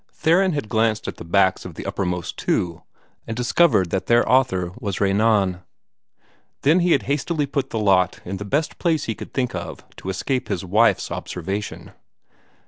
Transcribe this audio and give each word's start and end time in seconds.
Theron 0.13 0.53
had 0.53 0.67
glanced 0.67 1.07
at 1.07 1.17
the 1.17 1.23
backs 1.23 1.63
of 1.63 1.75
the 1.75 1.85
uppermost 1.85 2.35
two, 2.35 2.81
and 3.27 3.37
discovered 3.37 3.91
that 3.91 4.07
their 4.07 4.27
author 4.27 4.71
was 4.79 4.99
Renan. 4.99 5.61
Then 6.63 6.79
he 6.79 6.93
had 6.93 7.03
hastily 7.03 7.45
put 7.45 7.69
the 7.69 7.77
lot 7.77 8.19
in 8.25 8.37
the 8.37 8.43
best 8.43 8.79
place 8.79 9.03
he 9.03 9.13
could 9.13 9.31
think 9.31 9.53
of 9.53 9.87
to 9.97 10.09
escape 10.09 10.47
his 10.47 10.65
wife's 10.65 11.11
observation. 11.11 11.91